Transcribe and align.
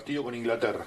partido 0.00 0.24
con 0.24 0.34
Inglaterra. 0.34 0.86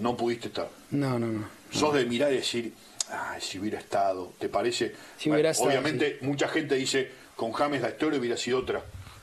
No 0.00 0.16
pudiste 0.16 0.48
estar. 0.48 0.70
No, 0.92 1.18
no, 1.18 1.26
no. 1.26 1.46
Sos 1.70 1.92
de 1.92 2.06
mirar 2.06 2.32
y 2.32 2.36
decir, 2.36 2.72
ay, 3.10 3.38
si 3.42 3.58
hubiera 3.58 3.78
estado, 3.78 4.32
¿te 4.38 4.48
parece? 4.48 4.94
Si 5.18 5.30
hubiera 5.30 5.50
estado, 5.50 5.68
obviamente, 5.68 6.16
mucha 6.22 6.48
gente 6.48 6.74
dice, 6.74 7.10
con 7.34 7.52
James 7.52 7.82
la 7.82 7.90
historia 7.90 8.18
hubiera 8.18 8.38
sido 8.38 8.60
otra. 8.60 8.82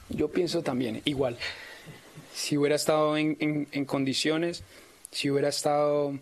Yo 0.10 0.28
pienso 0.28 0.62
también, 0.62 1.02
igual. 1.06 1.40
Si 2.32 2.56
hubiera 2.56 2.76
estado 2.76 3.18
en, 3.18 3.68
en, 3.72 3.86
condiciones, 3.86 4.64
si 5.10 5.32
hubiera 5.32 5.50
estado 5.50 6.14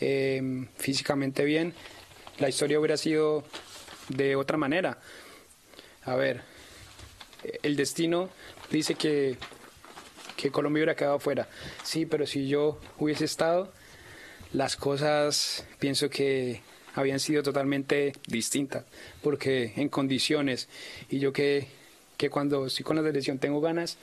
em, 0.00 0.66
físicamente 0.76 1.44
bien, 1.44 1.72
la 2.40 2.48
historia 2.48 2.80
hubiera 2.80 2.96
sido 2.96 3.44
de 4.08 4.34
otra 4.34 4.56
manera. 4.56 4.98
A 6.02 6.16
ver, 6.16 6.40
el 7.62 7.76
destino 7.76 8.28
dice 8.72 8.96
que, 8.96 9.36
que 10.40 10.50
Colombia 10.50 10.80
hubiera 10.80 10.96
quedado 10.96 11.18
fuera. 11.18 11.48
Sí, 11.82 12.06
pero 12.06 12.26
si 12.26 12.48
yo 12.48 12.78
hubiese 12.98 13.24
estado, 13.24 13.72
las 14.52 14.76
cosas 14.76 15.64
pienso 15.78 16.08
que 16.08 16.62
habían 16.94 17.20
sido 17.20 17.42
totalmente 17.42 18.12
distintas, 18.26 18.84
porque 19.22 19.72
en 19.76 19.88
condiciones, 19.88 20.68
y 21.08 21.18
yo 21.18 21.32
que, 21.32 21.68
que 22.16 22.30
cuando 22.30 22.66
estoy 22.66 22.84
con 22.84 22.96
la 22.96 23.02
selección 23.02 23.38
tengo 23.38 23.60
ganas, 23.60 23.96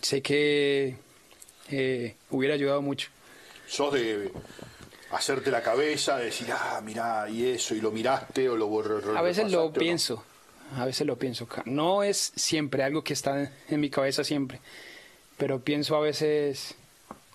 sé 0.00 0.22
que 0.22 0.96
eh, 1.70 2.16
hubiera 2.30 2.54
ayudado 2.54 2.82
mucho. 2.82 3.08
¿Sos 3.66 3.92
de 3.92 4.30
hacerte 5.10 5.50
la 5.50 5.62
cabeza, 5.62 6.18
de 6.18 6.26
decir, 6.26 6.48
ah, 6.52 6.80
mira, 6.84 7.28
y 7.28 7.46
eso, 7.46 7.74
y 7.74 7.80
lo 7.80 7.90
miraste 7.90 8.48
o 8.48 8.56
lo? 8.56 9.16
A 9.16 9.22
veces 9.22 9.50
lo 9.50 9.72
pienso, 9.72 10.24
a 10.76 10.86
veces 10.86 11.06
lo 11.06 11.16
pienso. 11.16 11.48
No 11.66 12.02
es 12.02 12.32
siempre 12.36 12.82
algo 12.82 13.04
que 13.04 13.12
está 13.12 13.52
en 13.68 13.80
mi 13.80 13.90
cabeza 13.90 14.24
siempre, 14.24 14.60
pero 15.38 15.60
pienso 15.60 15.96
a 15.96 16.00
veces, 16.00 16.74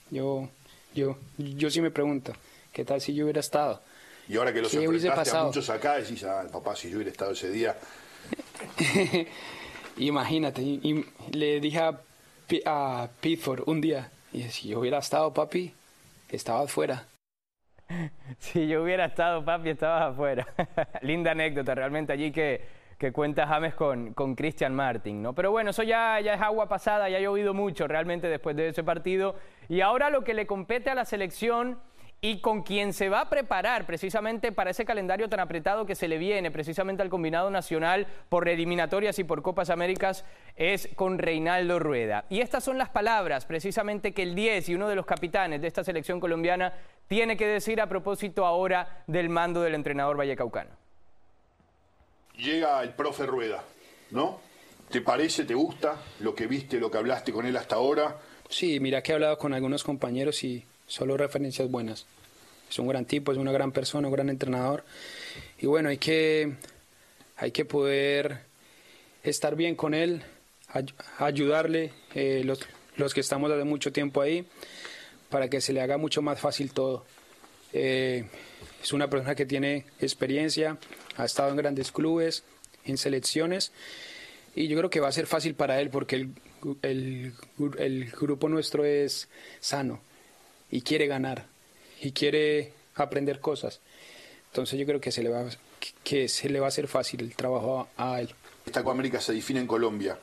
yo, 0.10 0.50
yo, 0.94 1.18
yo 1.38 1.70
sí 1.70 1.82
me 1.82 1.92
pregunto, 1.92 2.34
¿qué 2.74 2.86
tal 2.86 3.02
si 3.02 3.14
yo 3.14 3.26
hubiera 3.26 3.40
estado? 3.40 3.82
Y 4.30 4.38
ahora 4.38 4.54
que 4.54 4.62
los 4.62 4.74
enfrentaste 4.74 5.36
a 5.36 5.44
muchos 5.44 5.70
acá, 5.70 5.98
decís, 5.98 6.24
ah, 6.24 6.46
papá, 6.52 6.76
si 6.76 6.90
yo 6.90 6.98
hubiera 6.98 7.12
estado 7.12 7.32
ese 7.32 7.50
día. 7.50 7.78
Imagínate, 9.98 10.62
y, 10.62 11.06
le 11.32 11.60
dije 11.60 11.80
a, 11.80 12.00
a 12.66 13.10
Pitford 13.22 13.64
un 13.68 13.82
día, 13.82 14.12
y 14.34 14.44
si 14.44 14.68
yo 14.68 14.80
hubiera 14.80 15.00
estado, 15.00 15.34
papi, 15.34 15.74
estaba 16.30 16.62
afuera. 16.64 17.06
Si 18.40 18.68
yo 18.68 18.84
hubiera 18.84 19.06
estado, 19.06 19.44
papi, 19.44 19.70
estabas 19.70 20.12
afuera. 20.12 20.46
Linda 21.02 21.32
anécdota 21.32 21.74
realmente 21.74 22.12
allí 22.12 22.32
que, 22.32 22.62
que 22.98 23.12
cuenta 23.12 23.46
James 23.46 23.76
con, 23.76 24.14
con 24.14 24.36
Christian 24.36 24.74
Martin, 24.74 25.22
¿no? 25.22 25.34
Pero 25.34 25.52
bueno, 25.52 25.70
eso 25.70 25.84
ya, 25.84 26.20
ya 26.20 26.34
es 26.34 26.42
agua 26.42 26.68
pasada, 26.68 27.10
ya 27.10 27.18
ha 27.18 27.22
llovido 27.22 27.54
mucho 27.54 27.88
realmente 27.88 28.28
después 28.28 28.56
de 28.56 28.70
ese 28.70 28.84
partido. 28.84 29.36
Y 29.70 29.82
ahora 29.82 30.10
lo 30.10 30.24
que 30.24 30.34
le 30.34 30.48
compete 30.48 30.90
a 30.90 30.96
la 30.96 31.06
selección 31.06 31.80
y 32.20 32.42
con 32.42 32.64
quien 32.64 32.94
se 32.94 33.10
va 33.10 33.22
a 33.22 33.30
preparar 33.30 33.86
precisamente 33.86 34.52
para 34.52 34.72
ese 34.72 34.86
calendario 34.86 35.30
tan 35.30 35.40
apretado 35.40 35.86
que 35.86 35.94
se 35.94 36.08
le 36.08 36.18
viene 36.18 36.50
precisamente 36.50 37.04
al 37.04 37.10
combinado 37.10 37.52
nacional 37.52 38.08
por 38.30 38.50
eliminatorias 38.50 39.20
y 39.20 39.24
por 39.24 39.44
Copas 39.44 39.70
Américas 39.70 40.26
es 40.56 40.90
con 40.96 41.20
Reinaldo 41.20 41.78
Rueda. 41.78 42.26
Y 42.30 42.42
estas 42.42 42.64
son 42.64 42.80
las 42.80 42.90
palabras 42.90 43.46
precisamente 43.46 44.14
que 44.14 44.24
el 44.24 44.34
10 44.34 44.70
y 44.70 44.76
uno 44.76 44.88
de 44.88 44.96
los 44.96 45.06
capitanes 45.06 45.62
de 45.62 45.68
esta 45.68 45.84
selección 45.84 46.20
colombiana 46.20 46.74
tiene 47.06 47.38
que 47.38 47.46
decir 47.46 47.80
a 47.80 47.88
propósito 47.88 48.46
ahora 48.46 49.04
del 49.06 49.30
mando 49.30 49.62
del 49.62 49.76
entrenador 49.76 50.18
vallecaucano. 50.18 50.87
Llega 52.38 52.82
el 52.84 52.94
profe 52.94 53.26
Rueda, 53.26 53.64
¿no? 54.12 54.40
¿Te 54.90 55.02
parece, 55.02 55.44
te 55.44 55.54
gusta 55.54 56.02
lo 56.20 56.34
que 56.34 56.48
viste, 56.48 56.80
lo 56.80 56.90
que 56.90 56.98
hablaste 56.98 57.34
con 57.34 57.46
él 57.46 57.58
hasta 57.58 57.76
ahora? 57.76 58.18
Sí, 58.50 58.80
mira 58.80 59.02
que 59.04 59.12
he 59.12 59.16
hablado 59.16 59.38
con 59.38 59.54
algunos 59.54 59.84
compañeros 59.84 60.44
y 60.44 60.64
solo 60.88 61.18
referencias 61.18 61.70
buenas. 61.70 62.06
Es 62.70 62.80
un 62.80 62.88
gran 62.88 63.06
tipo, 63.06 63.32
es 63.32 63.38
una 63.38 63.52
gran 63.52 63.72
persona, 63.72 64.08
un 64.08 64.14
gran 64.14 64.30
entrenador. 64.30 64.84
Y 65.60 65.66
bueno, 65.66 65.90
hay 65.90 65.98
que, 65.98 66.54
hay 67.38 67.52
que 67.52 67.66
poder 67.66 68.40
estar 69.24 69.56
bien 69.56 69.76
con 69.76 69.94
él, 69.94 70.24
ayudarle, 71.18 71.92
eh, 72.14 72.44
los, 72.46 72.60
los, 72.96 73.14
que 73.14 73.20
estamos 73.20 73.50
desde 73.50 73.64
mucho 73.64 73.92
tiempo 73.92 74.22
ahí, 74.22 74.46
para 75.30 75.50
que 75.50 75.60
se 75.60 75.74
le 75.74 75.82
haga 75.82 75.98
mucho 75.98 76.22
más 76.22 76.40
fácil 76.40 76.72
todo. 76.72 77.06
Eh, 77.74 78.26
es 78.82 78.94
una 78.94 79.10
persona 79.10 79.36
que 79.36 79.46
tiene 79.46 79.86
experiencia, 80.00 80.78
ha 81.16 81.26
estado 81.26 81.50
en 81.50 81.58
grandes 81.58 81.92
clubes, 81.92 82.44
en 82.86 82.98
selecciones, 82.98 83.72
y 84.56 84.68
yo 84.68 84.78
creo 84.78 84.90
que 84.90 85.00
va 85.00 85.10
a 85.10 85.12
ser 85.12 85.28
fácil 85.28 85.56
para 85.56 85.80
él 85.82 85.90
porque 85.90 86.16
el, 86.16 86.32
el, 86.82 87.34
el 87.78 88.12
grupo 88.12 88.50
nuestro 88.50 88.86
es 88.86 89.30
sano 89.60 90.00
y 90.72 90.82
quiere 90.82 91.08
ganar 91.08 91.46
y 92.02 92.12
quiere 92.12 92.74
aprender 92.96 93.40
cosas. 93.40 93.80
Entonces 94.52 94.80
yo 94.80 94.86
creo 94.86 95.00
que 95.00 95.12
se 95.12 95.22
le 95.22 95.30
va, 95.30 95.46
que 96.04 96.28
se 96.28 96.50
le 96.50 96.60
va 96.60 96.68
a 96.68 96.70
hacer 96.70 96.88
fácil 96.88 97.22
el 97.22 97.36
trabajo 97.36 97.88
a, 97.98 98.22
él. 98.22 98.34
Esta 98.66 98.80
América 98.80 99.22
se 99.22 99.34
define 99.34 99.60
en 99.60 99.68
Colombia. 99.68 100.18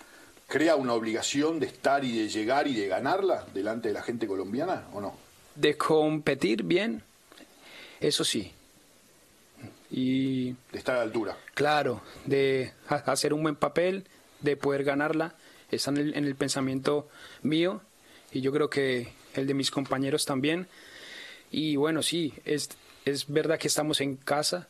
¿Crea 0.49 0.77
una 0.77 0.93
obligación 0.93 1.59
de 1.61 1.67
estar 1.67 2.05
y 2.05 2.19
de 2.19 2.29
llegar 2.29 2.69
y 2.69 2.75
de 2.75 2.87
ganarla 2.87 3.47
delante 3.55 3.89
de 3.89 3.95
la 3.95 4.03
gente 4.03 4.27
colombiana 4.27 4.89
o 4.93 5.01
no? 5.01 5.15
De 5.55 5.77
competir 5.77 6.65
bien, 6.65 7.03
eso 8.01 8.25
sí. 8.25 8.53
Y 9.91 10.53
de 10.73 10.79
estar 10.79 10.97
a 10.97 10.99
la 10.99 11.05
altura. 11.05 11.37
Claro, 11.55 12.03
de 12.25 12.73
hacer 12.89 13.33
un 13.33 13.43
buen 13.43 13.57
papel, 13.57 14.05
de 14.41 14.57
poder 14.57 14.85
ganarla, 14.85 15.35
está 15.71 15.91
en 15.91 15.99
el, 15.99 16.17
en 16.17 16.25
el 16.25 16.35
pensamiento 16.35 17.09
mío 17.43 17.83
y 18.33 18.41
yo 18.41 18.53
creo 18.53 18.69
que 18.69 19.13
el 19.35 19.47
de 19.47 19.55
mis 19.55 19.71
compañeros 19.71 20.25
también. 20.25 20.67
Y 21.51 21.77
bueno, 21.77 22.03
sí, 22.03 22.35
es, 22.45 22.69
es 23.05 23.27
verdad 23.29 23.59
que 23.59 23.69
estamos 23.69 24.01
en 24.01 24.17
casa, 24.17 24.69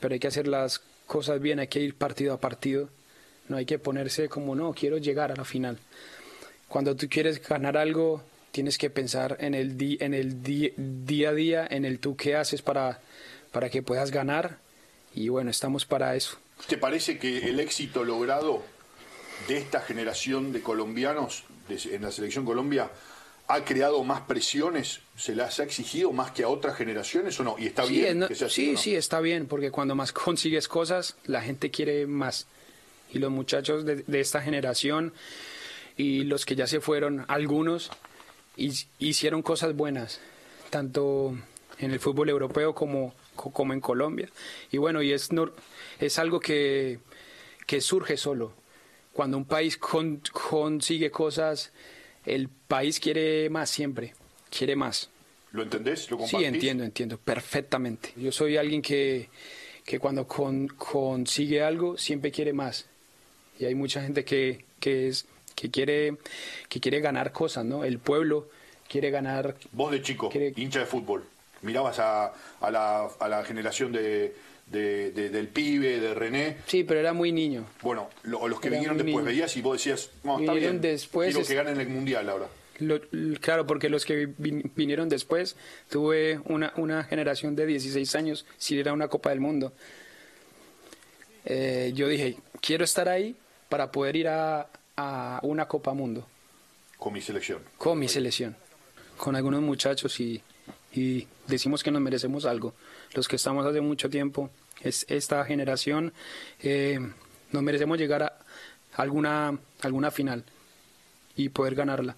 pero 0.00 0.14
hay 0.14 0.20
que 0.20 0.26
hacer 0.26 0.48
las 0.48 0.80
cosas 1.06 1.40
bien, 1.40 1.60
hay 1.60 1.68
que 1.68 1.80
ir 1.80 1.94
partido 1.94 2.34
a 2.34 2.40
partido. 2.40 2.88
No 3.48 3.56
hay 3.56 3.64
que 3.64 3.78
ponerse 3.78 4.28
como, 4.28 4.56
no, 4.56 4.72
quiero 4.72 4.98
llegar 4.98 5.30
a 5.30 5.36
la 5.36 5.44
final. 5.44 5.78
Cuando 6.68 6.96
tú 6.96 7.08
quieres 7.08 7.40
ganar 7.46 7.76
algo, 7.76 8.22
tienes 8.56 8.78
que 8.78 8.88
pensar 8.88 9.36
en 9.40 9.52
el, 9.52 9.76
di 9.76 9.98
en 10.00 10.14
el 10.14 10.42
día 10.42 11.28
a 11.28 11.34
día, 11.34 11.66
en 11.68 11.84
el 11.84 11.98
tú 11.98 12.16
qué 12.16 12.36
haces 12.36 12.62
para, 12.62 13.02
para 13.52 13.68
que 13.68 13.82
puedas 13.82 14.10
ganar. 14.10 14.60
Y 15.14 15.28
bueno, 15.28 15.50
estamos 15.50 15.84
para 15.84 16.16
eso. 16.16 16.38
¿Te 16.66 16.78
parece 16.78 17.18
que 17.18 17.50
el 17.50 17.60
éxito 17.60 18.02
logrado 18.02 18.62
de 19.46 19.58
esta 19.58 19.82
generación 19.82 20.54
de 20.54 20.62
colombianos 20.62 21.44
en 21.68 22.00
la 22.00 22.10
selección 22.10 22.46
Colombia 22.46 22.90
ha 23.46 23.62
creado 23.62 24.02
más 24.04 24.22
presiones? 24.22 25.00
¿Se 25.18 25.36
las 25.36 25.60
ha 25.60 25.64
exigido 25.64 26.12
más 26.12 26.30
que 26.30 26.42
a 26.42 26.48
otras 26.48 26.78
generaciones 26.78 27.38
o 27.38 27.44
no? 27.44 27.56
¿Y 27.58 27.66
está 27.66 27.84
bien? 27.84 28.26
sí, 28.48 28.78
sí, 28.78 28.96
está 28.96 29.20
bien, 29.20 29.48
porque 29.48 29.70
cuando 29.70 29.94
más 29.94 30.12
consigues 30.24 30.66
cosas, 30.66 31.18
la 31.26 31.42
gente 31.42 31.70
quiere 31.70 32.06
más. 32.06 32.46
Y 33.12 33.18
los 33.18 33.30
muchachos 33.30 33.84
de, 33.84 34.02
esta 34.18 34.40
generación 34.40 35.12
y 35.98 36.24
los 36.24 36.46
que 36.46 36.56
ya 36.56 36.66
se 36.66 36.80
fueron, 36.80 37.26
algunos, 37.28 37.90
hicieron 38.56 39.42
cosas 39.42 39.74
buenas, 39.74 40.20
tanto 40.70 41.36
en 41.78 41.90
el 41.90 42.00
fútbol 42.00 42.28
europeo 42.28 42.74
como, 42.74 43.14
como 43.34 43.72
en 43.72 43.80
Colombia. 43.80 44.28
Y 44.70 44.78
bueno, 44.78 45.02
y 45.02 45.12
es, 45.12 45.30
es 46.00 46.18
algo 46.18 46.40
que, 46.40 46.98
que 47.66 47.80
surge 47.80 48.16
solo. 48.16 48.52
Cuando 49.12 49.36
un 49.38 49.44
país 49.44 49.78
consigue 49.78 51.10
cosas 51.10 51.72
el 52.26 52.48
país 52.48 53.00
quiere 53.00 53.48
más 53.48 53.70
siempre, 53.70 54.14
quiere 54.50 54.76
más. 54.76 55.08
¿Lo 55.52 55.62
entendés? 55.62 56.10
¿Lo 56.10 56.18
Sí, 56.26 56.44
entiendo, 56.44 56.84
entiendo, 56.84 57.18
perfectamente. 57.18 58.12
Yo 58.16 58.32
soy 58.32 58.56
alguien 58.56 58.82
que, 58.82 59.30
que 59.84 59.98
cuando 59.98 60.26
consigue 60.26 61.62
algo 61.62 61.96
siempre 61.96 62.32
quiere 62.32 62.52
más. 62.52 62.86
Y 63.58 63.64
hay 63.64 63.74
mucha 63.74 64.02
gente 64.02 64.24
que, 64.24 64.64
que, 64.80 65.08
es, 65.08 65.26
que, 65.56 65.70
quiere, 65.70 66.16
que 66.68 66.78
quiere 66.78 67.00
ganar 67.00 67.32
cosas, 67.32 67.64
¿no? 67.64 67.82
El 67.82 67.98
pueblo 67.98 68.48
quiere 68.88 69.10
ganar... 69.10 69.56
Vos 69.72 69.90
de 69.90 70.02
chico, 70.02 70.30
hincha 70.54 70.80
de 70.80 70.86
fútbol, 70.86 71.24
mirabas 71.62 71.98
a, 71.98 72.32
a, 72.60 72.70
la, 72.70 73.08
a 73.18 73.28
la 73.28 73.44
generación 73.44 73.90
de, 73.90 74.36
de, 74.66 75.10
del 75.10 75.48
pibe, 75.48 75.98
de 75.98 76.14
René. 76.14 76.58
Sí, 76.66 76.84
pero 76.84 77.00
era 77.00 77.12
muy 77.12 77.32
niño. 77.32 77.64
Bueno, 77.82 78.08
los 78.22 78.60
que 78.60 78.70
vinieron 78.70 78.98
después, 78.98 79.24
veías 79.24 79.56
y 79.56 79.62
vos 79.62 79.78
decías, 79.78 80.10
no, 80.22 80.38
está 80.38 80.52
bien, 80.52 80.80
después 80.80 81.34
quiero 81.34 81.48
que 81.48 81.54
ganen 81.54 81.80
el 81.80 81.88
Mundial 81.88 82.28
ahora. 82.28 82.48
claro, 83.40 83.66
porque 83.66 83.88
los 83.88 84.04
que 84.04 84.28
vinieron 84.36 85.08
después, 85.08 85.56
tuve 85.88 86.38
una, 86.44 86.72
una 86.76 87.02
generación 87.04 87.56
de 87.56 87.66
16 87.66 88.14
años, 88.14 88.46
si 88.58 88.78
era 88.78 88.92
una 88.92 89.08
Copa 89.08 89.30
del 89.30 89.40
Mundo. 89.40 89.72
Eh, 91.46 91.92
yo 91.94 92.08
dije, 92.08 92.36
quiero 92.60 92.84
estar 92.84 93.08
ahí 93.08 93.36
para 93.68 93.92
poder 93.92 94.16
ir 94.16 94.28
a, 94.28 94.68
a 94.96 95.40
una 95.42 95.66
Copa 95.66 95.92
Mundo. 95.94 96.26
Con 96.98 97.12
mi 97.12 97.20
selección. 97.20 97.62
Con 97.78 97.98
mi 97.98 98.08
selección. 98.08 98.56
Con 99.16 99.36
algunos 99.36 99.62
muchachos 99.62 100.18
y, 100.20 100.42
y 100.92 101.26
decimos 101.46 101.82
que 101.82 101.90
nos 101.90 102.02
merecemos 102.02 102.44
algo 102.44 102.74
los 103.14 103.28
que 103.28 103.36
estamos 103.36 103.64
hace 103.66 103.80
mucho 103.80 104.10
tiempo, 104.10 104.50
es 104.80 105.06
esta 105.08 105.44
generación, 105.44 106.12
eh, 106.60 107.00
nos 107.50 107.62
merecemos 107.62 107.98
llegar 107.98 108.22
a 108.22 108.38
alguna, 108.94 109.58
alguna 109.80 110.10
final 110.10 110.44
y 111.34 111.48
poder 111.48 111.74
ganarla. 111.74 112.16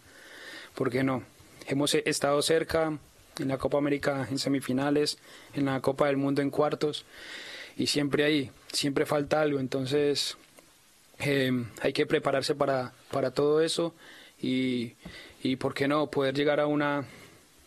¿Por 0.75 0.91
qué 0.91 1.03
no? 1.03 1.23
hemos 1.69 1.95
estado 1.95 2.41
cerca 2.41 2.99
en 3.39 3.49
la 3.49 3.59
Copa 3.59 3.77
América 3.79 4.27
en 4.31 4.39
semifinales, 4.39 5.19
en 5.55 5.67
la 5.67 5.81
Copa 5.81 6.07
del 6.07 6.17
Mundo 6.17 6.41
en 6.41 6.51
cuartos 6.51 7.05
y 7.77 7.87
siempre 7.87 8.25
ahí, 8.25 8.51
siempre 8.73 9.05
falta 9.05 9.43
algo, 9.43 9.61
entonces 9.61 10.37
eh, 11.21 11.51
hay 11.81 11.93
que 11.93 12.07
prepararse 12.07 12.55
para, 12.55 12.93
para 13.11 13.33
todo 13.33 13.61
eso 13.61 13.95
y, 14.41 14.95
y, 15.43 15.57
¿por 15.57 15.75
qué 15.75 15.89
no?, 15.89 16.07
poder 16.09 16.35
llegar 16.35 16.61
a 16.61 16.67
una, 16.67 17.05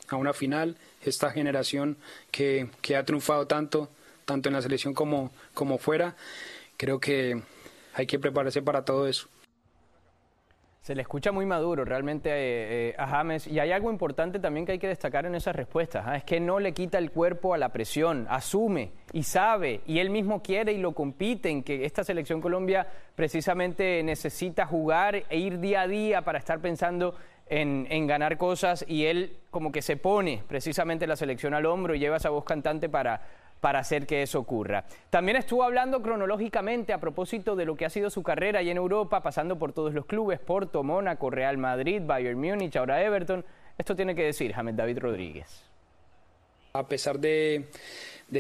a 0.10 0.16
una 0.16 0.34
final, 0.34 0.78
esta 1.04 1.32
generación 1.32 1.98
que, 2.32 2.70
que 2.82 2.96
ha 2.96 3.04
triunfado 3.04 3.48
tanto, 3.48 3.90
tanto 4.26 4.50
en 4.50 4.54
la 4.54 4.62
selección 4.62 4.94
como, 4.94 5.32
como 5.54 5.78
fuera, 5.78 6.16
creo 6.78 7.00
que 7.00 7.42
hay 7.94 8.06
que 8.08 8.20
prepararse 8.20 8.62
para 8.62 8.86
todo 8.86 9.08
eso. 9.08 9.28
Se 10.82 10.96
le 10.96 11.04
escucha 11.04 11.32
muy 11.32 11.46
maduro 11.46 11.86
realmente 11.86 12.32
eh, 12.32 12.90
eh, 12.90 12.96
a 12.98 13.06
James 13.06 13.46
y 13.46 13.60
hay 13.60 13.72
algo 13.72 13.92
importante 13.92 14.40
también 14.40 14.66
que 14.66 14.72
hay 14.72 14.80
que 14.80 14.88
destacar 14.88 15.28
en 15.28 15.36
esas 15.36 15.56
respuestas, 15.56 16.06
¿ah? 16.08 16.16
es 16.16 16.24
que 16.24 16.40
no 16.40 16.60
le 16.60 16.74
quita 16.74 16.98
el 16.98 17.12
cuerpo 17.12 17.54
a 17.54 17.60
la 17.60 17.70
presión, 17.70 18.26
asume 18.32 18.92
y 19.14 19.22
sabe 19.22 19.82
y 19.86 20.00
él 20.00 20.10
mismo 20.10 20.42
quiere 20.42 20.74
y 20.74 20.80
lo 20.80 20.94
compite 20.94 21.52
en 21.52 21.62
que 21.62 21.86
esta 21.86 22.04
selección 22.04 22.42
Colombia 22.42 22.88
precisamente 23.14 24.02
necesita 24.02 24.66
jugar 24.66 25.24
e 25.30 25.38
ir 25.38 25.60
día 25.60 25.82
a 25.82 25.88
día 25.88 26.24
para 26.24 26.40
estar 26.40 26.60
pensando 26.60 27.14
en, 27.46 27.86
en, 27.92 28.08
ganar 28.08 28.40
cosas 28.40 28.84
y 28.88 29.06
él 29.06 29.38
como 29.52 29.72
que 29.72 29.84
se 29.84 29.98
pone 29.98 30.42
precisamente 30.48 31.06
la 31.06 31.16
selección 31.16 31.54
al 31.54 31.68
hombro 31.68 31.94
y 31.94 32.00
lleva 32.00 32.18
esa 32.18 32.32
voz 32.32 32.44
cantante 32.44 32.90
para, 32.90 33.22
para 33.62 33.80
hacer 33.80 34.08
que 34.08 34.24
eso 34.24 34.40
ocurra. 34.40 34.86
También 35.10 35.38
estuvo 35.38 35.64
hablando 35.64 36.02
cronológicamente 36.02 36.94
a 36.94 37.00
propósito 37.00 37.56
de 37.56 37.66
lo 37.66 37.76
que 37.76 37.86
ha 37.86 37.90
sido 37.90 38.10
su 38.10 38.24
carrera 38.24 38.62
y 38.62 38.70
en 38.70 38.78
Europa, 38.78 39.22
pasando 39.22 39.58
por 39.58 39.72
todos 39.72 39.94
los 39.94 40.06
clubes, 40.06 40.40
Porto, 40.40 40.84
Mónaco, 40.84 41.30
Real 41.30 41.58
Madrid, 41.58 42.02
Bayern 42.04 42.40
Múnich, 42.40 42.76
ahora 42.76 43.02
Everton. 43.04 43.46
Esto 43.78 43.96
tiene 43.96 44.16
que 44.16 44.24
decir 44.24 44.52
James 44.52 44.76
David 44.76 45.00
Rodríguez. 45.00 45.62
A 46.74 46.88
pesar 46.88 47.20
de, 47.20 47.68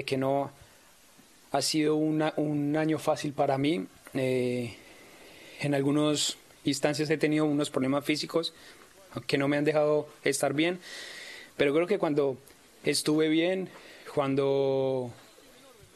que 0.05 0.17
no 0.17 0.51
ha 1.51 1.61
sido 1.61 1.95
un 1.95 2.75
año 2.75 2.97
fácil 2.97 3.33
para 3.33 3.57
mí, 3.57 3.85
eh, 4.13 4.75
en 5.61 5.75
algunas 5.75 6.37
instancias 6.63 7.09
he 7.09 7.17
tenido 7.17 7.45
unos 7.45 7.69
problemas 7.69 8.03
físicos 8.03 8.53
que 9.27 9.37
no 9.37 9.47
me 9.47 9.57
han 9.57 9.63
dejado 9.63 10.07
estar 10.23 10.53
bien, 10.53 10.79
pero 11.57 11.73
creo 11.73 11.87
que 11.87 11.99
cuando 11.99 12.37
estuve 12.83 13.29
bien, 13.29 13.69
cuando 14.13 15.11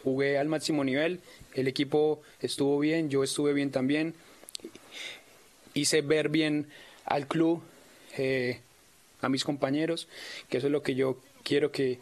jugué 0.03 0.37
al 0.37 0.47
máximo 0.47 0.83
nivel, 0.83 1.19
el 1.53 1.67
equipo 1.67 2.21
estuvo 2.39 2.79
bien, 2.79 3.09
yo 3.09 3.23
estuve 3.23 3.53
bien 3.53 3.71
también. 3.71 4.13
Hice 5.73 6.01
ver 6.01 6.29
bien 6.29 6.67
al 7.05 7.27
club, 7.27 7.61
eh, 8.17 8.59
a 9.21 9.29
mis 9.29 9.43
compañeros, 9.43 10.07
que 10.49 10.57
eso 10.57 10.67
es 10.67 10.71
lo 10.71 10.83
que 10.83 10.95
yo 10.95 11.17
quiero 11.43 11.71
que, 11.71 11.99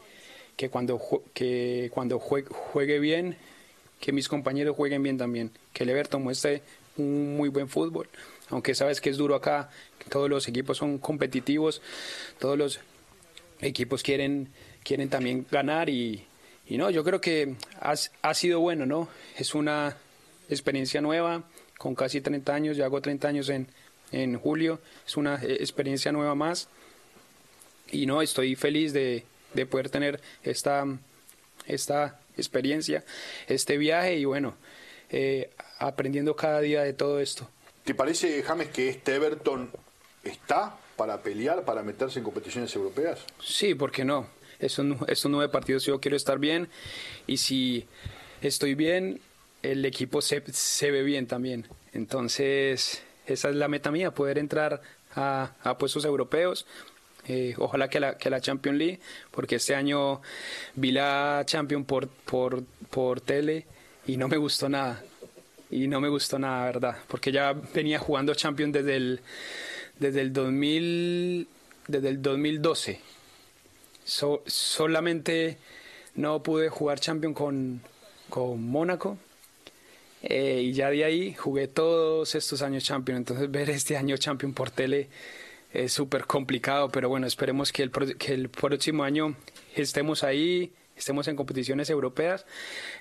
que 0.55 0.69
cuando, 0.69 1.01
que 1.33 1.89
cuando 1.93 2.19
juegue, 2.19 2.99
bien, 2.99 3.37
que 3.99 4.11
mis 4.11 4.27
compañeros 4.27 4.75
jueguen 4.75 5.01
bien 5.01 5.17
también, 5.17 5.51
que 5.73 5.83
el 5.83 5.89
Everton 5.89 6.23
muestre 6.23 6.61
un 6.97 7.35
muy 7.35 7.49
buen 7.49 7.69
fútbol, 7.69 8.07
aunque 8.49 8.75
sabes 8.75 9.01
que 9.01 9.09
es 9.09 9.17
duro 9.17 9.35
acá, 9.35 9.71
todos 10.09 10.29
los 10.29 10.47
equipos 10.47 10.77
son 10.77 10.99
competitivos, 10.99 11.81
todos 12.39 12.57
los 12.57 12.79
equipos 13.61 14.03
quieren 14.03 14.49
quieren 14.83 15.09
también 15.09 15.45
ganar 15.49 15.89
y, 15.89 16.25
y 16.67 16.77
no, 16.77 16.89
yo 16.89 17.03
creo 17.03 17.21
que 17.21 17.55
ha, 17.79 17.93
ha, 18.21 18.33
sido 18.33 18.59
bueno, 18.59 18.85
¿no? 18.85 19.09
Es 19.37 19.55
una 19.55 19.97
experiencia 20.49 21.01
nueva, 21.01 21.43
con 21.77 21.95
casi 21.95 22.21
30 22.21 22.53
años, 22.53 22.77
ya 22.77 22.85
hago 22.85 23.01
30 23.01 23.27
años 23.27 23.49
en, 23.49 23.67
en 24.11 24.37
julio, 24.37 24.79
es 25.05 25.17
una 25.17 25.35
eh, 25.35 25.57
experiencia 25.59 26.11
nueva 26.11 26.35
más 26.35 26.67
y 27.91 28.05
no, 28.05 28.21
estoy 28.21 28.55
feliz 28.55 28.93
de, 28.93 29.23
de 29.53 29.65
poder 29.65 29.89
tener 29.89 30.21
esta, 30.43 30.85
esta 31.65 32.19
experiencia, 32.37 33.03
este 33.47 33.77
viaje 33.77 34.17
y 34.17 34.25
bueno, 34.25 34.55
eh, 35.09 35.51
aprendiendo 35.79 36.35
cada 36.35 36.59
día 36.59 36.83
de 36.83 36.93
todo 36.93 37.19
esto. 37.19 37.49
¿Te 37.83 37.93
parece, 37.93 38.41
James, 38.43 38.69
que 38.69 38.89
este 38.89 39.15
Everton 39.15 39.69
está 40.23 40.77
para 40.95 41.21
pelear, 41.21 41.65
para 41.65 41.83
meterse 41.83 42.19
en 42.19 42.25
competiciones 42.25 42.73
europeas? 42.75 43.19
Sí, 43.41 43.75
¿por 43.75 43.91
qué 43.91 44.05
no? 44.05 44.27
Estos, 44.59 44.85
estos 45.07 45.31
nueve 45.31 45.51
partidos 45.51 45.85
yo 45.85 45.99
quiero 45.99 46.17
estar 46.17 46.39
bien 46.39 46.69
y 47.27 47.37
si 47.37 47.85
estoy 48.41 48.75
bien, 48.75 49.21
el 49.63 49.85
equipo 49.85 50.21
se, 50.21 50.43
se 50.51 50.91
ve 50.91 51.03
bien 51.03 51.25
también. 51.27 51.67
Entonces, 51.93 53.01
esa 53.25 53.49
es 53.49 53.55
la 53.55 53.67
meta 53.67 53.91
mía, 53.91 54.11
poder 54.11 54.37
entrar 54.37 54.81
a, 55.15 55.53
a 55.63 55.77
puestos 55.77 56.05
europeos. 56.05 56.65
Eh, 57.25 57.55
ojalá 57.57 57.89
que 57.89 58.01
la, 58.01 58.17
que 58.17 58.29
la 58.29 58.41
Champions 58.41 58.77
League, 58.77 58.99
porque 59.31 59.55
este 59.55 59.75
año 59.75 60.21
vi 60.75 60.91
la 60.91 61.43
Champions 61.45 61.85
por, 61.85 62.09
por, 62.09 62.63
por 62.89 63.21
tele 63.21 63.65
y 64.05 64.17
no 64.17 64.27
me 64.27 64.37
gustó 64.37 64.67
nada. 64.67 65.01
Y 65.71 65.87
no 65.87 66.01
me 66.01 66.09
gustó 66.09 66.37
nada, 66.37 66.65
¿verdad? 66.65 66.97
Porque 67.07 67.31
ya 67.31 67.53
venía 67.53 67.97
jugando 67.97 68.35
Champions 68.35 68.73
desde 68.73 68.95
el, 68.97 69.21
desde 69.97 70.21
el, 70.21 70.33
2000, 70.33 71.47
desde 71.87 72.09
el 72.09 72.21
2012 72.21 73.12
solamente 74.05 75.57
no 76.15 76.43
pude 76.43 76.69
jugar 76.69 76.99
Champion 76.99 77.33
con, 77.33 77.81
con 78.29 78.63
Mónaco. 78.63 79.17
Eh, 80.21 80.61
y 80.63 80.73
ya 80.73 80.89
de 80.89 81.03
ahí 81.03 81.33
jugué 81.33 81.67
todos 81.67 82.35
estos 82.35 82.61
años 82.61 82.83
Champion. 82.83 83.17
Entonces 83.17 83.49
ver 83.51 83.69
este 83.69 83.97
año 83.97 84.17
Champion 84.17 84.53
por 84.53 84.71
tele 84.71 85.09
es 85.71 85.91
súper 85.93 86.25
complicado. 86.25 86.89
Pero 86.89 87.09
bueno, 87.09 87.27
esperemos 87.27 87.71
que 87.71 87.83
el, 87.83 87.91
que 87.91 88.33
el 88.33 88.49
próximo 88.49 89.03
año 89.03 89.35
estemos 89.75 90.23
ahí, 90.23 90.71
estemos 90.95 91.27
en 91.27 91.35
competiciones 91.35 91.89
europeas. 91.89 92.45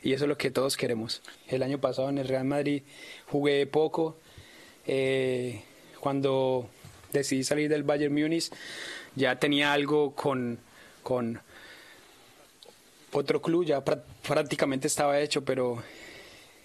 Y 0.02 0.12
eso 0.12 0.24
es 0.24 0.28
lo 0.28 0.38
que 0.38 0.50
todos 0.50 0.76
queremos. 0.76 1.22
El 1.48 1.62
año 1.62 1.80
pasado 1.80 2.08
en 2.08 2.18
el 2.18 2.28
Real 2.28 2.44
Madrid 2.44 2.82
jugué 3.26 3.66
poco. 3.66 4.16
Eh, 4.86 5.62
cuando 6.00 6.68
decidí 7.12 7.44
salir 7.44 7.68
del 7.68 7.84
Bayern 7.84 8.12
Múnich 8.12 8.50
ya 9.14 9.36
tenía 9.36 9.72
algo 9.72 10.14
con 10.14 10.58
con 11.02 11.40
otro 13.12 13.42
club, 13.42 13.64
ya 13.64 13.82
prácticamente 13.82 14.86
estaba 14.86 15.20
hecho, 15.20 15.44
pero 15.44 15.82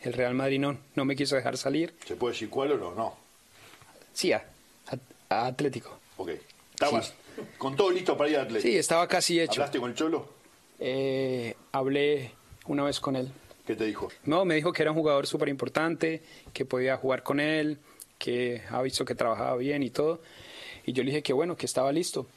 el 0.02 0.14
Real 0.14 0.34
Madrid 0.34 0.60
no, 0.60 0.78
no 0.96 1.06
me 1.06 1.16
quiso 1.16 1.36
dejar 1.36 1.58
salir. 1.58 1.94
¿Se 2.06 2.16
puede 2.16 2.34
decir 2.34 2.50
cuál 2.50 2.72
o 2.74 2.78
no? 2.78 2.96
No. 2.96 3.16
Sí, 4.14 4.32
a, 4.32 4.46
Atlético. 5.30 6.00
Ok. 6.18 6.32
¿Estabas 6.74 7.14
con 7.58 7.76
todo 7.76 7.92
listo 7.92 8.16
para 8.18 8.30
ir 8.30 8.38
a 8.38 8.42
Atlético? 8.44 8.68
Sí, 8.68 8.78
estaba 8.78 9.08
casi 9.08 9.40
hecho. 9.40 9.62
¿Hablaste 9.62 9.80
con 9.80 9.90
el 9.90 9.96
Cholo? 9.96 10.30
Eh, 10.80 11.56
hablé 11.72 12.32
una 12.66 12.84
vez 12.84 13.00
con 13.00 13.16
él. 13.16 13.32
¿Qué 13.66 13.76
te 13.76 13.86
dijo? 13.86 14.10
No, 14.24 14.46
me 14.46 14.56
dijo 14.56 14.72
que 14.72 14.82
era 14.84 14.92
un 14.92 14.98
jugador 14.98 15.28
súper 15.28 15.50
importante, 15.50 16.22
que 16.54 16.64
podía 16.64 16.96
jugar 16.96 17.24
con 17.24 17.40
él, 17.40 17.80
que 18.18 18.64
ha 18.70 18.82
visto 18.82 19.04
que 19.04 19.16
trabajaba 19.16 19.58
bien 19.58 19.84
y 19.84 19.90
todo. 19.90 20.22
Y 20.86 20.94
yo 20.94 21.04
le 21.04 21.12
dije 21.12 21.24
que 21.24 21.34
bueno, 21.34 21.58
que 21.58 21.66
estaba 21.66 21.92
listo. 21.92 22.28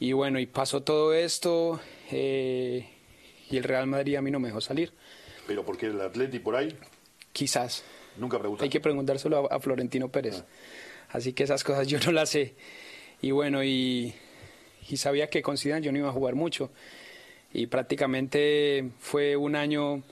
Y 0.00 0.12
bueno, 0.12 0.38
y 0.38 0.46
pasó 0.46 0.82
todo 0.82 1.12
esto 1.12 1.80
eh, 2.10 2.88
y 3.50 3.56
el 3.56 3.64
Real 3.64 3.86
Madrid 3.86 4.16
a 4.16 4.22
mí 4.22 4.30
no 4.30 4.38
me 4.38 4.48
dejó 4.48 4.60
salir. 4.60 4.92
¿Pero 5.46 5.64
porque 5.64 5.86
el 5.86 6.00
Atleti 6.00 6.38
por 6.38 6.56
ahí? 6.56 6.76
Quizás. 7.32 7.84
Nunca 8.16 8.38
pregunté. 8.38 8.64
Hay 8.64 8.70
que 8.70 8.80
preguntárselo 8.80 9.50
a, 9.50 9.60
Florentino 9.60 10.08
Pérez. 10.08 10.42
Ah. 10.42 10.46
Así 11.10 11.32
que 11.32 11.44
esas 11.44 11.64
cosas 11.64 11.86
yo 11.88 11.98
no 12.04 12.12
las 12.12 12.30
sé. 12.30 12.54
Y 13.22 13.30
bueno, 13.30 13.64
y, 13.64 14.14
y 14.88 14.96
sabía 14.96 15.28
que 15.28 15.42
con 15.42 15.56
Zidane 15.56 15.84
yo 15.84 15.92
no 15.92 15.98
iba 15.98 16.08
a 16.08 16.12
jugar 16.12 16.34
mucho. 16.34 16.70
Y 17.52 17.66
prácticamente 17.66 18.90
fue 18.98 19.36
un 19.36 19.56
año 19.56 20.02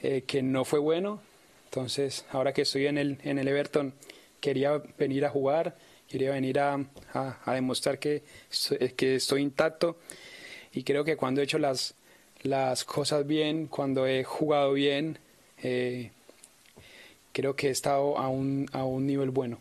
eh, 0.00 0.24
que 0.26 0.42
no 0.42 0.64
fue 0.64 0.78
bueno. 0.78 1.20
Entonces, 1.64 2.26
ahora 2.30 2.52
que 2.52 2.62
estoy 2.62 2.86
en 2.86 2.98
el, 2.98 3.18
en 3.22 3.38
el 3.38 3.48
Everton, 3.48 3.94
quería 4.40 4.82
venir 4.98 5.24
a 5.24 5.30
jugar 5.30 5.76
quería 6.12 6.32
venir 6.32 6.60
a, 6.60 6.78
a, 7.14 7.54
demostrar 7.54 7.98
que, 7.98 8.22
que 8.96 9.14
estoy 9.14 9.40
intacto 9.40 9.96
y 10.74 10.82
creo 10.84 11.04
que 11.04 11.16
cuando 11.16 11.40
he 11.40 11.44
hecho 11.44 11.58
las, 11.58 11.94
las 12.42 12.84
cosas 12.84 13.26
bien, 13.26 13.66
cuando 13.66 14.06
he 14.06 14.22
jugado 14.22 14.74
bien, 14.74 15.18
eh, 15.62 16.10
creo 17.32 17.56
que 17.56 17.68
he 17.68 17.70
estado 17.70 18.18
a 18.18 18.28
un, 18.28 18.68
a 18.72 18.84
un 18.84 19.06
nivel 19.06 19.30
bueno. 19.30 19.58